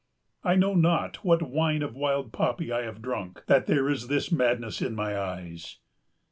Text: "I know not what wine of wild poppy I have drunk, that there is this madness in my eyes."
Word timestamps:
"I 0.43 0.55
know 0.55 0.73
not 0.73 1.17
what 1.17 1.43
wine 1.43 1.83
of 1.83 1.93
wild 1.93 2.31
poppy 2.33 2.71
I 2.71 2.81
have 2.81 3.03
drunk, 3.03 3.43
that 3.45 3.67
there 3.67 3.87
is 3.87 4.07
this 4.07 4.31
madness 4.31 4.81
in 4.81 4.95
my 4.95 5.15
eyes." 5.15 5.77